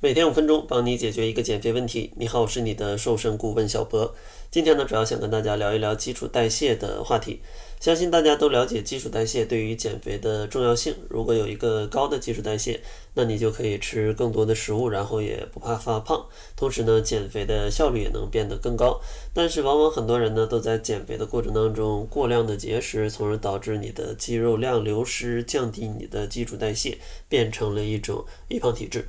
[0.00, 2.12] 每天五分钟，帮你解决一个减肥问题。
[2.16, 4.14] 你好，我是你的瘦身顾问小博。
[4.50, 7.40] 今天呢，主要想跟大家聊一聊基础代谢的话题。
[7.80, 10.94] 相信大家都了解基础代谢对于减肥的重要性。
[11.08, 12.80] 如果有一个高的基础代谢，
[13.14, 16.26] 那你就可以吃更多的食物，然后也不怕发胖。
[16.54, 19.00] 同时呢，减肥的效率也能变得更高。
[19.32, 29.06] 但是，往往很多人呢都在减肥的过程当中过量的节食，从而导致你的肌肉量流失，降低你的基础代谢，变成了一种易胖体质。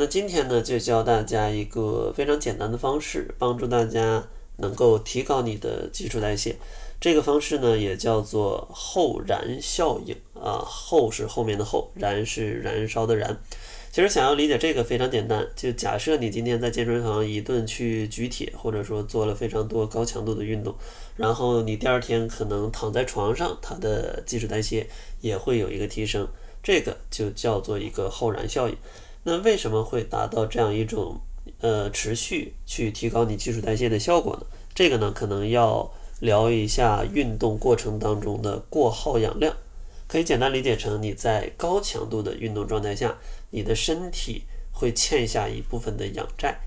[0.00, 4.28] 那今天呢，就教大家一个非常简单的方式，帮助大家
[4.58, 6.54] 能够提高你的基础代谢。
[7.00, 13.36] 这个方式呢，也叫做后燃效应啊，后是后面的后，燃是燃烧的燃。
[13.90, 20.72] 其实想要理解这个非常简单，就假设你今天在健身房一顿去举铁，或者说做了非常多高强度的运动，
[21.16, 24.88] 然后你第二天可能躺在床上，它的基础代谢
[25.20, 26.28] 也会有一个提升，
[26.62, 28.76] 这个就叫做一个后燃效应。
[29.30, 31.20] 那为什么会达到这样一种
[31.60, 34.46] 呃持续去提高你基础代谢的效果呢？
[34.74, 39.54] 这个呢，可能要聊一下运动过程当中的过耗氧量，
[40.06, 43.18] 可以简单理解成你在高强度的运动状态下，
[43.50, 46.58] 你的身体会欠下一部分的氧债，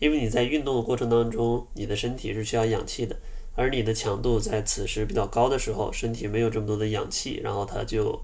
[0.00, 3.14] 因为你在运动的过程当中，你的身体是需要氧气的，
[3.54, 8.20] 而你的强度在此时比较高的时候，身体没有这么多的氧气，然后它就。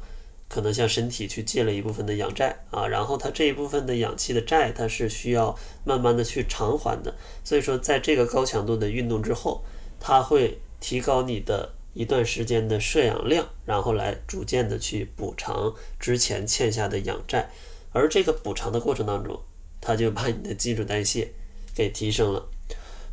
[0.48, 7.14] 可能向身体去借了一部分的氧债啊，然后它这一部分的氧气的债，它是需要慢慢的去偿还的。
[7.44, 9.64] 所以说，在这个高强度的运动之后，
[9.98, 17.50] 它会提高你的一段时间的摄氧量，然后来逐渐的去补偿之前欠下的氧债。
[17.92, 19.40] 而这个补偿的过程当中，
[19.80, 21.32] 它就把你的基础代谢
[21.74, 22.46] 给提升了。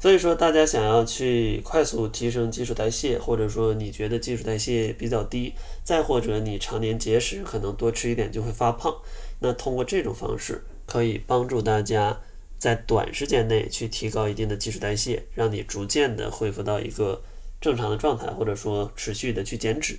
[0.04, 8.94] 所以说，大家想要去快速提升基础代谢，或者说你觉得基础代谢比较低，再或者你常年节食，可能多吃一点就会发胖，
[9.40, 12.20] 那通过这种方式可以帮助大家
[12.58, 17.22] 在短时间内去提高一定的基础代谢，让你逐渐的恢复到一个
[17.62, 19.98] 正常的状态，或者说持续的去减脂。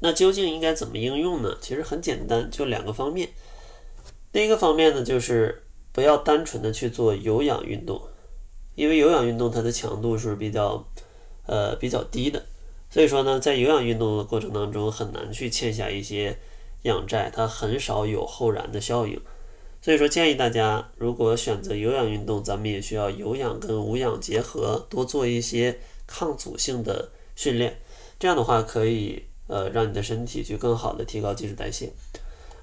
[0.00, 1.56] 那究竟应该怎么应用呢？
[1.60, 3.28] 其实很简单，就两个方面。
[4.32, 8.02] 第一个方面呢，就是不要单纯的去做有氧运动。
[8.74, 10.84] 因为有氧运动它的强度是比较，
[11.46, 12.44] 呃比较低的，
[12.90, 16.38] 所以说呢，在有氧运动的过程当中很难去欠下一些
[16.82, 19.20] 氧债，它很少有后燃的效应。
[19.80, 27.78] 所以说建议大家，如果选择有氧运动，咱们也需要有氧跟无氧结合，多做一些抗阻性的训练，
[28.18, 31.92] 这样的话可以呃让你的身体去更好的提高基础代谢。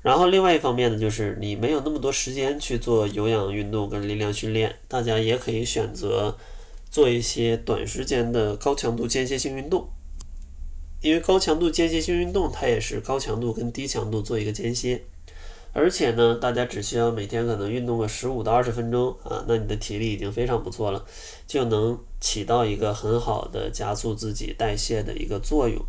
[0.02, 6.36] 然后另外一方面呢，就是你没有那么多时间去做有氧运动跟力量训练，大家也可以选择
[6.90, 9.88] 做一些短时间的高强度间歇性运动。
[11.02, 15.04] 因为高强度间歇性运动它也是高强度跟低强度做一个间歇，
[15.74, 21.04] 而且呢，大家只需要每天可能运动个十五到二十分钟啊，那你的体力已经非常不错了，
[21.48, 25.84] 就能起到一个很好的加速自己代谢的一个作用。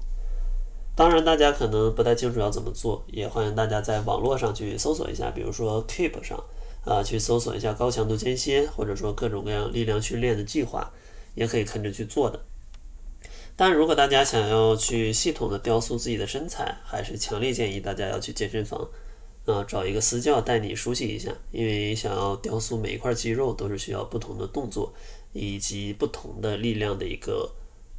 [0.95, 6.39] 当然，大家可能不太清楚要怎么做，也欢迎大家在网络上去搜索一下，比如说 Keep 上
[6.85, 10.93] 啊，去搜索一下高强度间歇，或者说各种各样力量训练的计划，
[11.35, 12.39] 也可以跟着去做的。
[13.57, 18.87] 但如果大家想要去系统的雕塑自己的身材，还是强烈建议大家要去健身房
[19.47, 24.93] 啊，找一个私教带你熟悉一下，因为想要雕塑每一块肌肉都是需要不同的动作
[25.33, 27.51] 以及不同的力量的一个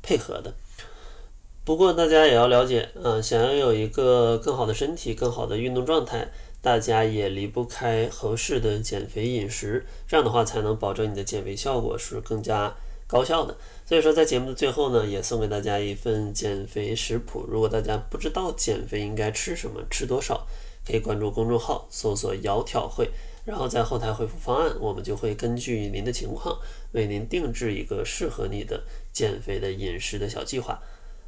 [0.03, 0.53] 配合的。
[1.65, 6.27] 不过大家也要了解，嗯，想要有一个更好的身体、更好的运动状态，
[6.61, 12.75] 大家也离不开合适的减肥饮食，这样的话才能保证你的减肥效果是更加
[13.07, 13.55] 高效的。
[13.85, 17.45] 所以说，在节目的最后呢，也送给大家一份减肥食谱。
[17.47, 20.45] 如果大家不知道减肥应该吃什么、吃多少，
[20.85, 23.09] 可以关注公众号，搜索“窈窕会”，
[23.45, 26.59] 然后在后台回复方案，我们就会根据您的情况
[26.91, 30.81] 为您定制一个适合你的减肥的饮食的小计划。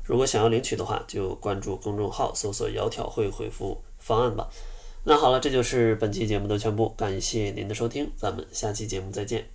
[0.05, 4.47] 如果想要领取的话，就关注公众号，搜索“窈窕会”，回复方案吧。
[5.03, 9.54] 那好了，这就是本期节目的全部，感谢您的收听，咱们下期节目再见。